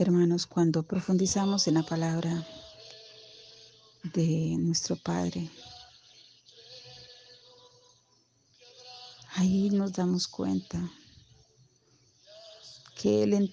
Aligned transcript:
Hermanos, 0.00 0.46
cuando 0.46 0.84
profundizamos 0.84 1.66
en 1.66 1.74
la 1.74 1.82
palabra 1.82 2.46
de 4.04 4.54
nuestro 4.56 4.94
Padre, 4.94 5.50
ahí 9.34 9.70
nos 9.70 9.94
damos 9.94 10.28
cuenta 10.28 10.78
que 12.94 13.24
Él 13.24 13.34
en 13.34 13.52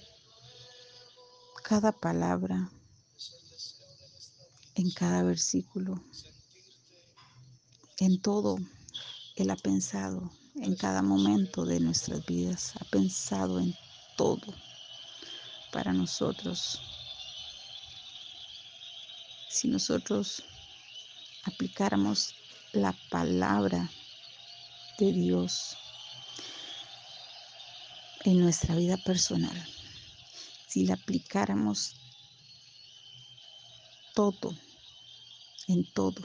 cada 1.64 1.92
palabra, 1.92 2.70
en 4.76 4.92
cada 4.92 5.24
versículo, 5.24 6.00
en 7.98 8.22
todo, 8.22 8.60
Él 9.36 9.50
ha 9.50 9.56
pensado 9.56 10.30
en 10.58 10.76
cada 10.76 11.02
momento 11.02 11.66
de 11.66 11.80
nuestras 11.80 12.24
vidas, 12.24 12.74
ha 12.80 12.86
pensado 12.86 13.60
en 13.60 13.74
todo 14.16 14.54
para 15.76 15.92
nosotros. 15.92 16.80
Si 19.50 19.68
nosotros 19.68 20.42
aplicáramos 21.44 22.34
la 22.72 22.96
palabra 23.10 23.92
de 24.98 25.12
Dios 25.12 25.76
en 28.24 28.40
nuestra 28.40 28.74
vida 28.74 28.96
personal, 28.96 29.68
si 30.66 30.86
la 30.86 30.94
aplicáramos 30.94 31.98
todo, 34.14 34.56
en 35.68 35.84
todo, 35.92 36.22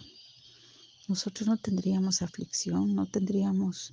nosotros 1.08 1.48
no 1.48 1.56
tendríamos 1.56 2.22
aflicción, 2.22 2.94
no 2.94 3.06
tendríamos 3.06 3.92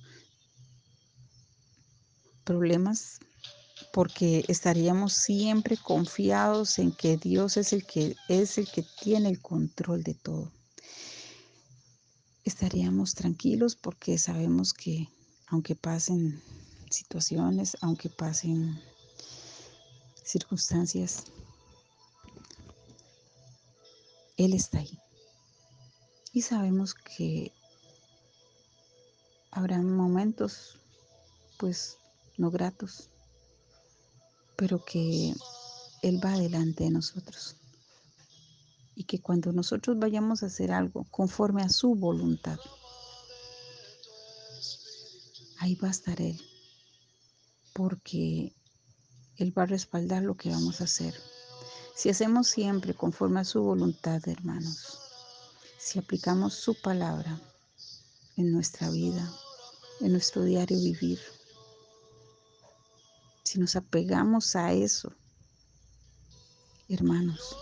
problemas 2.44 3.18
porque 3.92 4.44
estaríamos 4.48 5.12
siempre 5.12 5.76
confiados 5.76 6.78
en 6.78 6.92
que 6.92 7.16
Dios 7.16 7.56
es 7.56 7.72
el 7.72 7.84
que 7.86 8.16
es 8.28 8.58
el 8.58 8.70
que 8.70 8.84
tiene 9.00 9.28
el 9.28 9.40
control 9.40 10.02
de 10.02 10.14
todo. 10.14 10.52
Estaríamos 12.44 13.14
tranquilos 13.14 13.76
porque 13.76 14.18
sabemos 14.18 14.72
que 14.72 15.08
aunque 15.48 15.74
pasen 15.74 16.42
situaciones, 16.90 17.76
aunque 17.80 18.08
pasen 18.08 18.80
circunstancias, 20.24 21.24
Él 24.36 24.54
está 24.54 24.78
ahí. 24.78 24.98
Y 26.32 26.42
sabemos 26.42 26.94
que 26.94 27.52
habrá 29.50 29.78
momentos 29.78 30.78
pues 31.58 31.98
no 32.36 32.50
gratos, 32.50 33.10
pero 34.58 34.84
que 34.84 35.32
Él 36.02 36.20
va 36.22 36.36
delante 36.36 36.82
de 36.82 36.90
nosotros. 36.90 37.54
Y 38.96 39.04
que 39.04 39.20
cuando 39.20 39.52
nosotros 39.52 39.96
vayamos 39.96 40.42
a 40.42 40.46
hacer 40.46 40.72
algo 40.72 41.06
conforme 41.12 41.62
a 41.62 41.68
su 41.68 41.94
voluntad, 41.94 42.58
ahí 45.60 45.76
va 45.76 45.86
a 45.86 45.92
estar 45.92 46.20
Él, 46.20 46.40
porque 47.72 48.52
Él 49.36 49.56
va 49.56 49.62
a 49.62 49.66
respaldar 49.66 50.24
lo 50.24 50.36
que 50.36 50.50
vamos 50.50 50.80
a 50.80 50.84
hacer. 50.84 51.14
Si 51.94 52.08
hacemos 52.08 52.48
siempre 52.48 52.94
conforme 52.94 53.38
a 53.38 53.44
su 53.44 53.62
voluntad, 53.62 54.26
hermanos, 54.26 54.98
si 55.78 56.00
aplicamos 56.00 56.54
su 56.54 56.74
palabra 56.74 57.40
en 58.36 58.50
nuestra 58.50 58.90
vida, 58.90 59.32
en 60.00 60.10
nuestro 60.10 60.42
diario 60.42 60.78
vivir, 60.80 61.20
si 63.48 63.58
nos 63.58 63.76
apegamos 63.76 64.56
a 64.56 64.74
eso, 64.74 65.10
hermanos, 66.86 67.56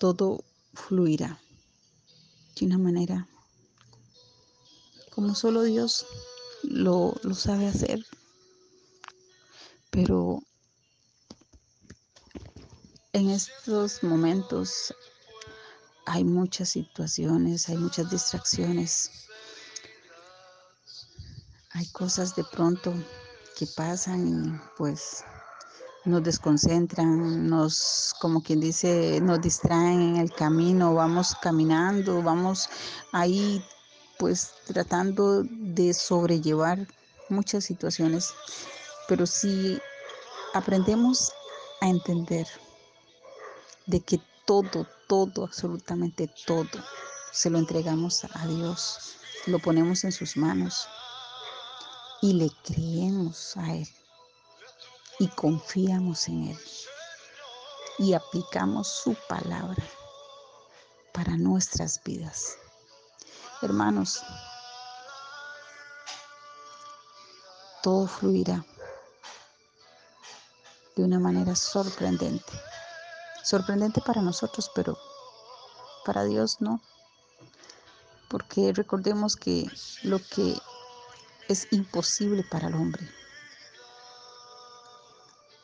todo 0.00 0.42
fluirá 0.74 1.40
de 2.56 2.66
una 2.66 2.78
manera 2.78 3.28
como 5.14 5.36
solo 5.36 5.62
Dios 5.62 6.04
lo, 6.64 7.14
lo 7.22 7.36
sabe 7.36 7.68
hacer. 7.68 8.04
Pero 9.90 10.42
en 13.12 13.30
estos 13.30 14.02
momentos 14.02 14.92
hay 16.06 16.24
muchas 16.24 16.70
situaciones, 16.70 17.68
hay 17.68 17.76
muchas 17.76 18.10
distracciones 18.10 19.25
hay 21.76 21.86
cosas 21.88 22.34
de 22.34 22.44
pronto 22.44 22.94
que 23.58 23.66
pasan 23.66 24.28
y 24.28 24.60
pues 24.78 25.24
nos 26.06 26.22
desconcentran, 26.22 27.48
nos, 27.48 28.14
como 28.18 28.42
quien 28.42 28.60
dice, 28.60 29.20
nos 29.20 29.42
distraen 29.42 30.00
en 30.00 30.16
el 30.16 30.32
camino, 30.32 30.94
vamos 30.94 31.34
caminando, 31.42 32.22
vamos 32.22 32.68
ahí 33.12 33.62
pues 34.18 34.52
tratando 34.66 35.42
de 35.44 35.92
sobrellevar 35.92 36.86
muchas 37.28 37.64
situaciones, 37.64 38.32
pero 39.06 39.26
si 39.26 39.78
aprendemos 40.54 41.30
a 41.82 41.88
entender 41.88 42.46
de 43.84 44.00
que 44.00 44.18
todo, 44.46 44.86
todo, 45.08 45.44
absolutamente 45.44 46.30
todo, 46.46 46.70
se 47.32 47.50
lo 47.50 47.58
entregamos 47.58 48.24
a 48.24 48.46
Dios, 48.46 49.16
lo 49.46 49.58
ponemos 49.58 50.04
en 50.04 50.12
sus 50.12 50.38
manos, 50.38 50.88
y 52.22 52.32
le 52.32 52.50
creemos 52.64 53.56
a 53.56 53.74
Él 53.74 53.88
y 55.18 55.28
confiamos 55.28 56.28
en 56.28 56.48
Él 56.48 56.58
y 57.98 58.12
aplicamos 58.12 58.88
su 58.88 59.16
palabra 59.28 59.82
para 61.12 61.36
nuestras 61.36 62.02
vidas. 62.04 62.56
Hermanos, 63.62 64.22
todo 67.82 68.06
fluirá 68.06 68.64
de 70.96 71.04
una 71.04 71.18
manera 71.18 71.54
sorprendente. 71.54 72.52
Sorprendente 73.44 74.00
para 74.00 74.22
nosotros, 74.22 74.70
pero 74.74 74.98
para 76.04 76.24
Dios 76.24 76.60
no. 76.60 76.82
Porque 78.28 78.72
recordemos 78.72 79.36
que 79.36 79.70
lo 80.02 80.18
que 80.18 80.58
es 81.48 81.68
imposible 81.70 82.42
para 82.42 82.68
el 82.68 82.74
hombre. 82.74 83.08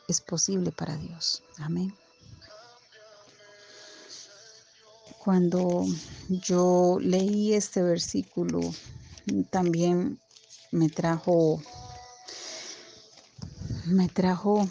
Es 0.07 0.21
posible 0.21 0.71
para 0.71 0.95
Dios. 0.97 1.43
Amén. 1.57 1.95
Cuando 5.23 5.85
yo 6.27 6.97
leí 6.99 7.53
este 7.53 7.81
versículo, 7.81 8.59
también 9.49 10.19
me 10.71 10.89
trajo, 10.89 11.61
me 13.85 14.09
trajo, 14.09 14.67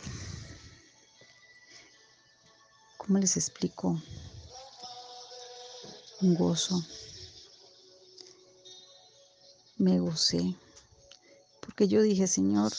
¿cómo 2.99 3.19
les 3.19 3.37
explico? 3.37 3.99
Un 6.21 6.35
gozo. 6.35 6.85
Me 9.79 9.99
gocé 9.99 10.55
porque 11.73 11.89
yo 11.89 12.03
dije, 12.03 12.27
Señor, 12.27 12.71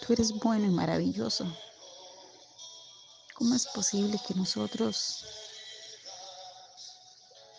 tú 0.00 0.12
eres 0.12 0.32
bueno 0.32 0.66
y 0.66 0.70
maravilloso. 0.70 1.46
¿Cómo 3.36 3.54
es 3.54 3.68
posible 3.68 4.20
que 4.26 4.34
nosotros 4.34 5.24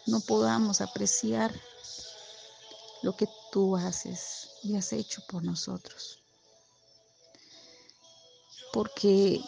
no 0.07 0.19
podamos 0.19 0.81
apreciar 0.81 1.53
lo 3.01 3.15
que 3.15 3.29
tú 3.49 3.77
haces 3.77 4.49
y 4.61 4.75
has 4.75 4.91
hecho 4.91 5.21
por 5.29 5.41
nosotros? 5.41 6.19
Porque 8.73 9.39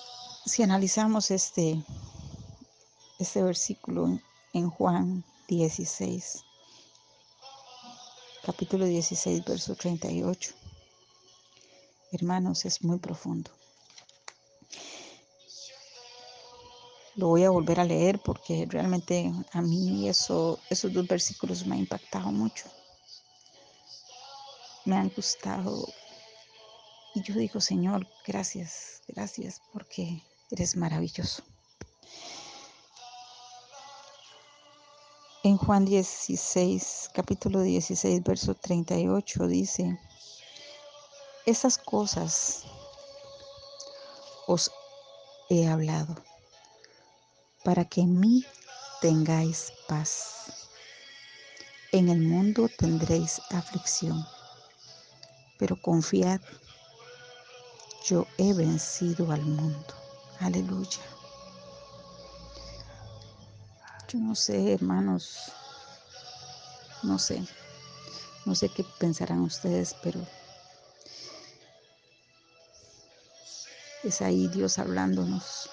si 0.46 0.64
analizamos 0.64 1.32
este, 1.32 1.84
este 3.20 3.44
versículo 3.44 4.22
en 4.54 4.70
Juan 4.70 5.26
16, 5.50 6.46
capítulo 8.42 8.86
16, 8.86 9.44
verso 9.44 9.76
38, 9.76 10.54
Hermanos, 12.12 12.66
es 12.66 12.84
muy 12.84 12.98
profundo. 12.98 13.52
Lo 17.16 17.28
voy 17.28 17.44
a 17.44 17.50
volver 17.50 17.80
a 17.80 17.84
leer 17.84 18.20
porque 18.20 18.66
realmente 18.70 19.32
a 19.52 19.62
mí 19.62 20.08
eso, 20.08 20.60
esos 20.70 20.92
dos 20.94 21.08
versículos 21.08 21.66
me 21.66 21.76
han 21.76 21.82
impactado 21.82 22.32
mucho. 22.32 22.66
Me 24.86 24.96
han 24.96 25.10
gustado. 25.16 25.88
Y 27.14 27.22
yo 27.22 27.36
digo, 27.36 27.60
Señor, 27.60 28.08
gracias, 28.26 29.02
gracias 29.08 29.62
porque 29.74 30.24
eres 30.50 30.76
maravilloso. 30.78 31.44
En 35.44 35.58
Juan 35.58 35.86
16, 35.86 37.12
capítulo 37.14 37.62
16, 37.62 38.24
verso 38.24 38.56
38 38.56 39.48
dice, 39.48 40.00
esas 41.50 41.80
cosas 41.80 42.64
os 44.46 44.72
he 45.50 45.68
hablado, 45.68 46.16
para 47.64 47.86
que 47.86 48.02
en 48.02 48.20
mí 48.20 48.46
tengáis 49.02 49.74
paz. 49.88 50.54
En 51.92 52.10
el 52.10 52.22
mundo 52.22 52.70
tendréis 52.78 53.42
aflicción, 53.50 54.24
pero 55.58 55.76
confiad, 55.82 56.40
yo 58.06 58.28
he 58.38 58.54
vencido 58.54 59.32
al 59.32 59.42
mundo. 59.42 59.94
Aleluya. 60.40 61.02
Yo 64.08 64.20
no 64.20 64.36
sé, 64.36 64.74
hermanos, 64.74 65.52
no 67.02 67.18
sé, 67.18 67.44
no 68.46 68.54
sé 68.54 68.70
qué 68.70 68.86
pensarán 69.00 69.42
ustedes, 69.42 69.96
pero 70.04 70.20
es 74.04 74.22
ahí 74.22 74.48
Dios 74.48 74.80
hablándonos. 74.80 75.70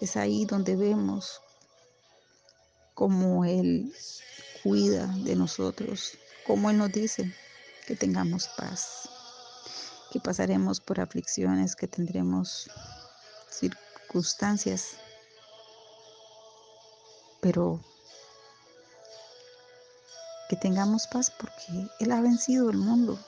Es 0.00 0.16
ahí 0.16 0.44
donde 0.44 0.76
vemos 0.76 1.40
cómo 2.94 3.44
Él 3.44 3.92
cuida 4.62 5.06
de 5.06 5.36
nosotros, 5.36 6.16
cómo 6.46 6.70
Él 6.70 6.78
nos 6.78 6.92
dice 6.92 7.32
que 7.86 7.94
tengamos 7.94 8.48
paz, 8.56 9.08
que 10.10 10.20
pasaremos 10.20 10.80
por 10.80 11.00
aflicciones, 11.00 11.76
que 11.76 11.86
tendremos 11.86 12.70
circunstancias, 13.50 14.96
pero 17.40 17.80
que 20.48 20.56
tengamos 20.56 21.06
paz 21.06 21.30
porque 21.30 21.88
Él 22.00 22.12
ha 22.12 22.20
vencido 22.20 22.70
el 22.70 22.78
mundo. 22.78 23.18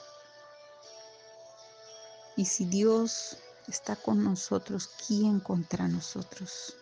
Y 2.37 2.45
si 2.45 2.65
Dios 2.65 3.37
está 3.67 3.95
con 3.95 4.23
nosotros, 4.23 4.91
¿quién 5.07 5.39
contra 5.39 5.87
nosotros? 5.87 6.75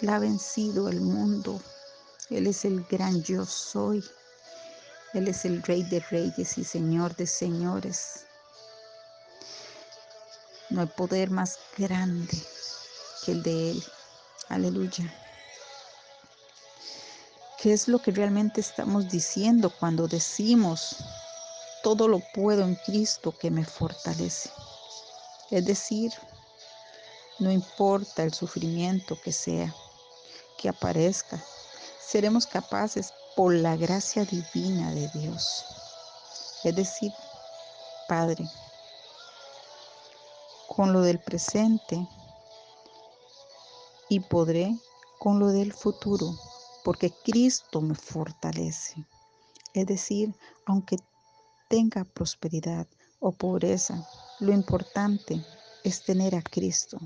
Él 0.00 0.08
ha 0.08 0.18
vencido 0.18 0.88
el 0.88 1.00
mundo. 1.00 1.60
Él 2.30 2.46
es 2.46 2.64
el 2.64 2.84
gran 2.84 3.22
yo 3.22 3.44
soy. 3.44 4.02
Él 5.12 5.28
es 5.28 5.44
el 5.44 5.62
rey 5.62 5.82
de 5.84 6.00
reyes 6.00 6.56
y 6.56 6.64
señor 6.64 7.14
de 7.16 7.26
señores. 7.26 8.24
No 10.70 10.80
hay 10.80 10.86
poder 10.86 11.30
más 11.30 11.58
grande 11.76 12.36
que 13.24 13.32
el 13.32 13.42
de 13.42 13.72
Él. 13.72 13.84
Aleluya. 14.48 15.14
¿Qué 17.60 17.74
es 17.74 17.88
lo 17.88 18.00
que 18.00 18.10
realmente 18.10 18.62
estamos 18.62 19.10
diciendo 19.10 19.70
cuando 19.78 20.08
decimos, 20.08 20.96
todo 21.82 22.08
lo 22.08 22.20
puedo 22.34 22.62
en 22.62 22.76
Cristo 22.76 23.32
que 23.32 23.50
me 23.50 23.64
fortalece? 23.64 24.50
Es 25.50 25.64
decir, 25.64 26.12
no 27.38 27.50
importa 27.50 28.22
el 28.22 28.32
sufrimiento 28.32 29.18
que 29.22 29.32
sea, 29.32 29.74
que 30.58 30.68
aparezca, 30.68 31.42
seremos 32.00 32.46
capaces 32.46 33.12
por 33.36 33.54
la 33.54 33.76
gracia 33.76 34.24
divina 34.24 34.92
de 34.92 35.08
Dios. 35.14 35.64
Es 36.64 36.76
decir, 36.76 37.12
Padre, 38.08 38.48
con 40.68 40.92
lo 40.92 41.00
del 41.00 41.18
presente 41.18 42.06
y 44.08 44.20
podré 44.20 44.76
con 45.18 45.38
lo 45.38 45.48
del 45.48 45.72
futuro, 45.72 46.34
porque 46.84 47.10
Cristo 47.10 47.80
me 47.80 47.94
fortalece. 47.94 49.06
Es 49.74 49.86
decir, 49.86 50.34
aunque 50.66 50.98
tenga 51.72 52.04
prosperidad 52.04 52.86
o 53.18 53.32
pobreza, 53.32 54.06
lo 54.40 54.52
importante 54.52 55.42
es 55.82 56.02
tener 56.02 56.34
a 56.34 56.42
Cristo. 56.42 56.98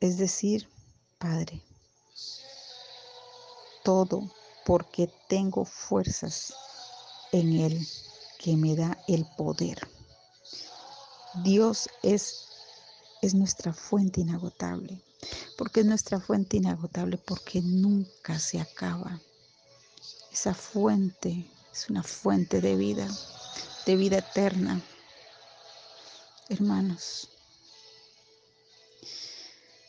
Es 0.00 0.16
decir, 0.16 0.66
Padre, 1.18 1.62
todo 3.84 4.32
porque 4.64 5.10
tengo 5.28 5.66
fuerzas 5.66 6.54
en 7.32 7.52
Él 7.52 7.86
que 8.38 8.56
me 8.56 8.76
da 8.76 8.96
el 9.08 9.26
poder. 9.36 9.86
Dios 11.44 11.90
es, 12.02 12.46
es 13.20 13.34
nuestra 13.34 13.74
fuente 13.74 14.22
inagotable. 14.22 15.02
porque 15.58 15.80
es 15.80 15.86
nuestra 15.86 16.18
fuente 16.18 16.56
inagotable? 16.56 17.18
Porque 17.18 17.60
nunca 17.60 18.38
se 18.38 18.58
acaba. 18.58 19.20
Esa 20.32 20.54
fuente 20.54 21.46
es 21.72 21.88
una 21.88 22.02
fuente 22.02 22.60
de 22.60 22.76
vida, 22.76 23.08
de 23.86 23.96
vida 23.96 24.18
eterna. 24.18 24.80
Hermanos, 26.48 27.30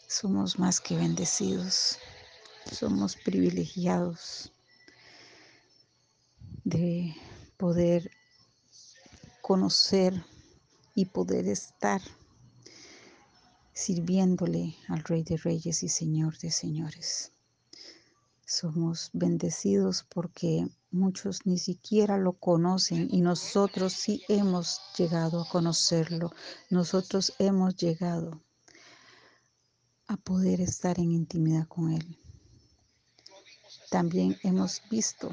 somos 0.08 0.58
más 0.60 0.80
que 0.80 0.96
bendecidos, 0.96 1.98
somos 2.72 3.18
privilegiados 3.18 4.54
de 6.64 7.14
poder 7.58 8.10
conocer 9.42 10.26
y 10.96 11.06
poder 11.06 11.48
estar 11.50 12.02
sirviéndole 13.74 14.76
al 14.88 15.04
Rey 15.04 15.24
de 15.24 15.36
Reyes 15.36 15.84
y 15.84 15.90
Señor 15.90 16.38
de 16.38 16.52
Señores. 16.52 17.34
Somos 18.46 19.10
bendecidos 19.14 20.06
porque 20.10 20.68
muchos 20.92 21.46
ni 21.46 21.58
siquiera 21.58 22.18
lo 22.18 22.34
conocen 22.34 23.08
y 23.12 23.22
nosotros 23.22 23.94
sí 23.94 24.24
hemos 24.28 24.82
llegado 24.98 25.42
a 25.42 25.50
conocerlo. 25.50 26.32
Nosotros 26.70 27.34
hemos 27.40 27.76
llegado 27.76 28.42
a 30.08 30.18
poder 30.18 30.62
estar 30.62 31.00
en 31.00 31.12
intimidad 31.12 31.68
con 31.68 31.92
Él. 31.92 32.18
También 33.90 34.38
hemos 34.44 34.82
visto, 34.90 35.30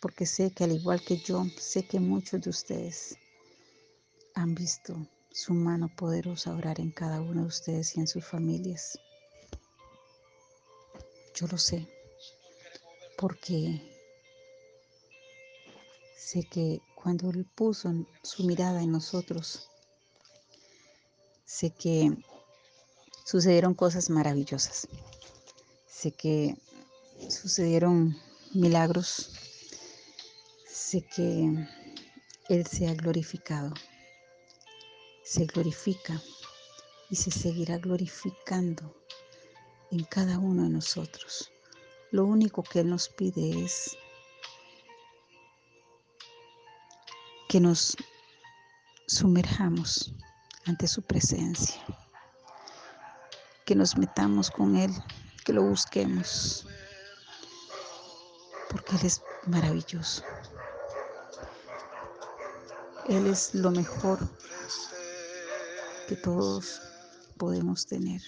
porque 0.00 0.26
sé 0.26 0.50
que 0.50 0.64
al 0.64 0.72
igual 0.72 1.00
que 1.00 1.18
yo, 1.18 1.44
sé 1.58 1.86
que 1.86 2.00
muchos 2.00 2.40
de 2.40 2.50
ustedes 2.50 3.16
han 4.34 4.54
visto 4.54 4.96
su 5.30 5.54
mano 5.54 5.88
poderosa 5.96 6.54
orar 6.54 6.80
en 6.80 6.90
cada 6.90 7.20
uno 7.20 7.42
de 7.42 7.48
ustedes 7.48 7.96
y 7.96 8.00
en 8.00 8.06
sus 8.06 8.24
familias. 8.24 8.98
Yo 11.34 11.46
lo 11.46 11.56
sé, 11.56 11.88
porque 13.22 13.80
sé 16.18 16.42
que 16.42 16.80
cuando 16.96 17.30
Él 17.30 17.46
puso 17.54 17.94
su 18.24 18.42
mirada 18.42 18.82
en 18.82 18.90
nosotros, 18.90 19.68
sé 21.44 21.70
que 21.70 22.10
sucedieron 23.24 23.74
cosas 23.74 24.10
maravillosas. 24.10 24.88
Sé 25.86 26.10
que 26.10 26.56
sucedieron 27.28 28.16
milagros. 28.54 29.30
Sé 30.66 31.02
que 31.02 31.68
Él 32.48 32.66
se 32.66 32.88
ha 32.88 32.94
glorificado 32.94 33.72
se 35.22 35.46
glorifica 35.46 36.20
y 37.08 37.14
se 37.14 37.30
seguirá 37.30 37.78
glorificando 37.78 38.94
en 39.92 40.02
cada 40.04 40.40
uno 40.40 40.64
de 40.64 40.70
nosotros. 40.70 41.51
Lo 42.12 42.26
único 42.26 42.62
que 42.62 42.80
Él 42.80 42.90
nos 42.90 43.08
pide 43.08 43.64
es 43.64 43.96
que 47.48 47.58
nos 47.58 47.96
sumerjamos 49.06 50.14
ante 50.66 50.88
su 50.88 51.00
presencia, 51.00 51.82
que 53.64 53.74
nos 53.74 53.96
metamos 53.96 54.50
con 54.50 54.76
Él, 54.76 54.92
que 55.46 55.54
lo 55.54 55.62
busquemos, 55.62 56.66
porque 58.68 58.96
Él 58.96 59.06
es 59.06 59.22
maravilloso. 59.46 60.22
Él 63.08 63.26
es 63.26 63.54
lo 63.54 63.70
mejor 63.70 64.18
que 66.08 66.16
todos 66.16 66.82
podemos 67.38 67.86
tener. 67.86 68.20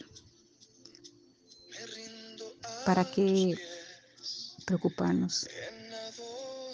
¿Para 2.86 3.04
qué 3.10 3.54
preocuparnos 4.64 5.46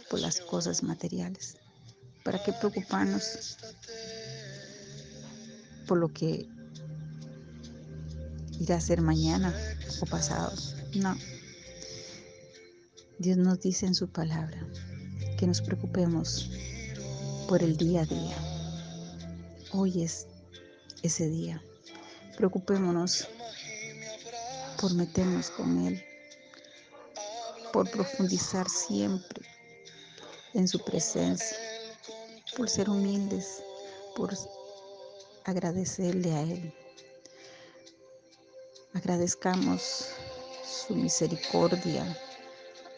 por 0.09 0.21
las 0.21 0.41
cosas 0.41 0.83
materiales? 0.83 1.57
¿Para 2.25 2.43
qué 2.43 2.53
preocuparnos 2.53 3.57
por 5.87 5.99
lo 5.99 6.09
que 6.09 6.49
irá 8.61 8.77
a 8.77 8.81
ser 8.81 9.01
mañana 9.01 9.55
o 10.01 10.07
pasado? 10.07 10.53
No. 10.95 11.17
Dios 13.19 13.37
nos 13.37 13.61
dice 13.61 13.87
en 13.87 13.95
su 13.95 14.09
palabra 14.09 14.67
que 15.39 15.47
nos 15.47 15.61
preocupemos 15.61 16.51
por 17.49 17.63
el 17.63 17.77
día 17.77 18.03
a 18.03 18.07
día. 18.07 18.37
Hoy 19.73 20.03
es 20.03 20.27
ese 21.03 21.29
día. 21.29 21.63
Preocupémonos 22.37 23.29
por 24.81 24.95
meternos 24.95 25.51
con 25.51 25.87
Él, 25.87 26.03
por 27.73 27.91
profundizar 27.91 28.69
siempre 28.69 29.47
en 30.55 30.67
su 30.67 30.79
presencia, 30.85 31.57
por 32.57 32.69
ser 32.69 32.89
humildes, 32.89 33.63
por 34.17 34.37
agradecerle 35.45 36.33
a 36.33 36.43
Él. 36.43 36.75
Agradezcamos 38.95 40.07
su 40.65 40.95
misericordia, 40.95 42.19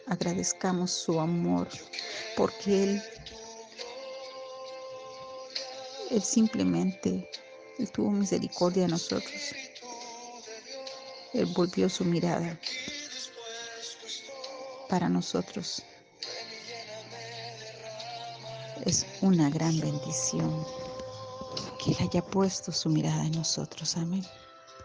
agradezcamos 0.07 0.91
su 0.91 1.19
amor, 1.19 1.67
porque 2.35 2.83
Él, 2.83 3.03
Él 6.09 6.23
simplemente, 6.23 7.29
Él 7.77 7.91
tuvo 7.91 8.11
misericordia 8.11 8.83
de 8.83 8.89
nosotros. 8.89 9.53
Él 11.33 11.45
volvió 11.55 11.89
su 11.89 12.05
mirada 12.05 12.59
para 14.89 15.09
nosotros. 15.09 15.83
Es 18.85 19.05
una 19.21 19.49
gran 19.49 19.79
bendición 19.79 20.65
que 21.83 21.91
Él 21.91 21.97
haya 22.01 22.21
puesto 22.21 22.71
su 22.71 22.89
mirada 22.89 23.25
en 23.25 23.31
nosotros. 23.31 23.95
Amén. 23.97 24.23